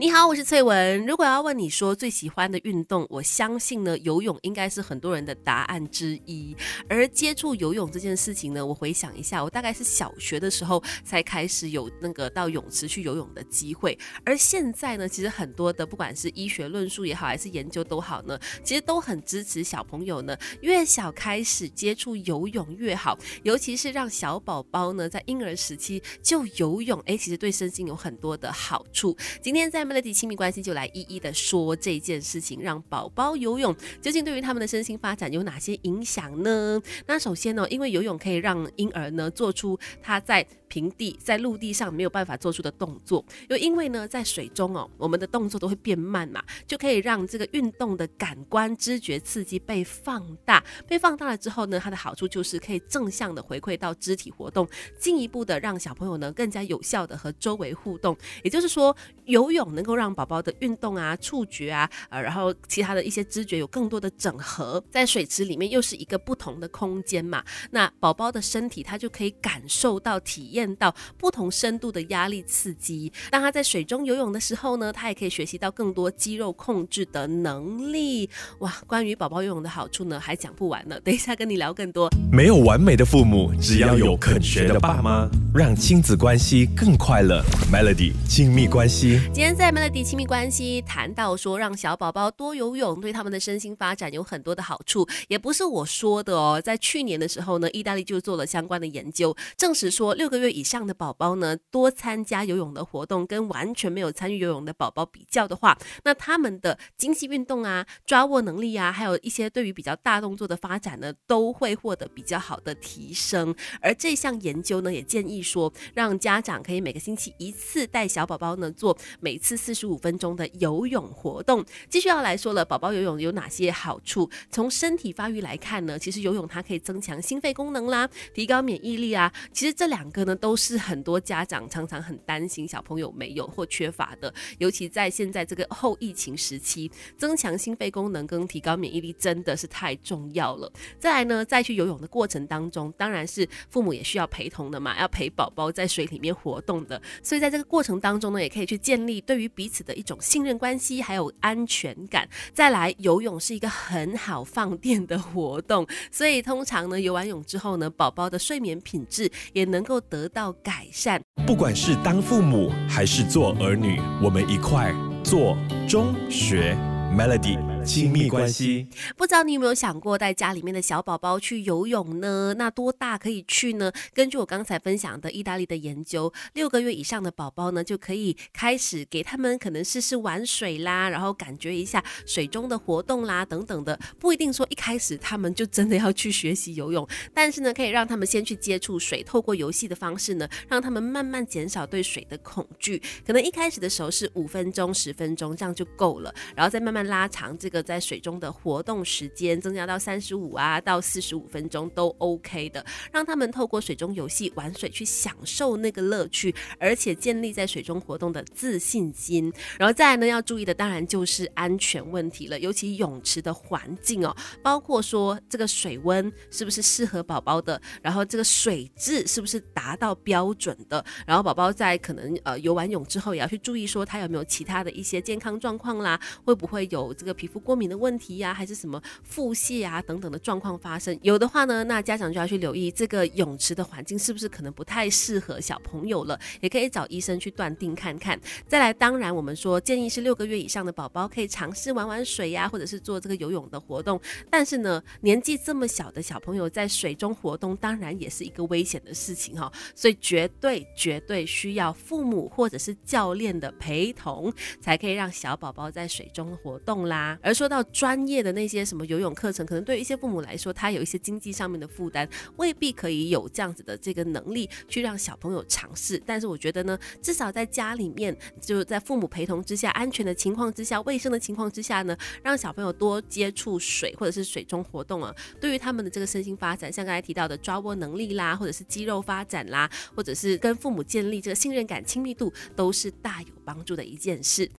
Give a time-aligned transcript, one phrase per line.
[0.00, 1.04] 你好，我是翠文。
[1.04, 6.56] 如果要问你说最喜欢的运动，我相信呢，游泳应该是很多人的答案之一。
[6.88, 13.98] 而接触游泳这件事情呢，我回想一下，我大概是小学的时候才开始有那个到泳池去游泳的机会。
[14.24, 29.14] 而现在呢，其实很多的不管是医学论述也好，还是研究都好呢，其实都很支持小朋友呢，越小开始接触游泳越好，尤其是让小宝宝呢在婴儿时期就游泳，哎，其实对身心有很多的好处。
[29.42, 36.80] 今天在 Melody 亲密关系就来一一的说这件事情，让宝宝游泳究竟对于他们的身心发展有哪些影响呢？
[37.06, 54.68] 那首先呢，因为游泳可以让婴儿呢做出他在平地在陆地上没有办法做出的动作，又因为呢，在水中哦，我们的动作都会变慢嘛，就可以让这个运动的感官知觉刺激被放大，被放大了之后呢，它的好处就是可以正向的回馈到肢体活动，
[55.00, 58.16] 进一步的让小朋友呢更加有效的和周围互动。
[58.44, 70.70] 也就是说，游泳能够让宝宝的运动啊、触觉啊，呃，然后其他的一些知觉有更多的整合，在水池里面又是一个不同的空间嘛，那宝宝的身体他就可以感受到体验。
[70.80, 78.30] 到不同深度的压力刺激，当他在水中游泳的时候呢，他也可以学习到更多肌肉控制的能力。
[78.60, 80.98] 哇，关于宝宝游泳的好处呢，还讲不完呢。
[81.00, 82.08] 等一下跟你聊更多。
[82.32, 87.42] 没有完美的父母，只要有肯学的爸妈，让亲子关系更快乐。
[87.70, 96.58] Melody 亲密关系，今天在 Melody 亲密关系谈到说，让小宝宝多游泳对他们的身心发展有很多的好处，也不是我说的哦。
[96.64, 100.50] 在去年的时候呢，意大利就做了相关的研究，证实说六个月。
[100.50, 113.54] 以上的宝宝呢，多参加游泳的活动，跟完全没有参与游泳的宝宝比较的话，那他们的精细运动啊、抓握能力啊，还有一些对于比较大动作的发展呢，都会获得比较好的提升。
[113.82, 121.64] 而这项研究呢，也建议说，让家长可以每个星期一次带小宝宝呢做每次四十五分钟的游泳活动。
[121.88, 124.28] 继续要来说了，宝宝游泳有哪些好处？
[124.50, 129.32] 从身体发育来看呢，其实游泳它可以增强心肺功能啦，提高免疫力啊。
[129.52, 130.36] 其实这两个呢。
[130.40, 140.72] 都是很多家长常常很担心小朋友没有或缺乏的，尤其在现在这个后疫情时期，增强心肺功能跟提高免疫力真的是太重要了。
[140.98, 147.00] 再来呢，在去游泳的过程当中，当然是父母也需要陪同的嘛，要陪宝宝在水里面活动的。
[147.22, 152.28] 所以在这个过程当中呢，也可以去建立对于彼此的一种信任关系，还有安全感。
[152.54, 160.30] 再来，游泳是一个很好放电的活动，所以通常呢，游完泳之后呢，宝宝的睡眠品质也能够得。
[160.32, 165.58] 到改善，不管是当父母还是做儿女，我们一块做
[165.88, 166.76] 中学
[167.12, 167.58] Melody。
[167.84, 168.86] 亲密关系，
[169.16, 172.54] 不知道你有没有想过带家里面的小宝宝去游泳呢？
[172.56, 173.90] 那多大可以去呢？
[174.12, 193.02] 根据我刚才分享的意大利的研究，六个月以上的宝宝呢，就可以开始给他们可能试试玩水啦，然后感觉一下水中的活动啦等等的，不一定说一开始他们就真的要去学习游泳，但是呢，可以让他们先去接触水，透过游戏的方式呢，让他们慢慢减少对水的恐惧。
[193.26, 197.69] 可能一开始的时候是五分钟、十分钟这样就够了，然后再慢慢拉长这。
[197.70, 209.52] 个在水中的活动时间增加到三十五啊到四十五分钟都 OK 的，让他们透过水中游戏玩水去享受那个乐趣，而且建立在水中活动的自信心。
[209.78, 227.59] 然后再来呢，要注意的当然就是安全问题了，尤其泳池的环境哦，包括说这个水温是不是适合宝宝的，然后这个水质是不是达到标准的，然后宝宝在可能呃游完泳之后也要去注意说他有没有其他的一些健康状况啦，会不会有这个皮肤。
[227.60, 238.40] 过敏的问题呀，还是什么腹泻啊等等的状况发生，有的话呢，那家长就要去留意这个泳池的环境是不是可能不太适合小朋友了，也可以找医生去断定看看。
[238.66, 244.20] 再来，当然我们说建议是六个月以上的宝宝可以尝试玩玩水呀，或者是做这个游泳的活动。
[244.48, 257.38] 但是呢，年纪这么小的小朋友在水中活动，当然也是一个危险的事情哈，所以绝对绝对需要父母或者是教练的陪同，才可以让小宝宝在水中活动啦。
[257.50, 266.22] 而说到专业的那些什么游泳课程，可能对于一些父母来说，他有一些经济上面的负担，未必可以有这样子的这个能力去让小朋友尝试。
[266.24, 284.68] 但是我觉得呢，至少在家里面，就在父母陪同之下、安全的情况之下、卫生的情况之下呢，让小朋友多接触水或者是水中活动啊，对于他们的这个身心发展，像刚才提到的抓握能力啦，或者是肌肉发展啦，或者是跟父母建立这个信任感、亲密度，都是大有帮助的一件事。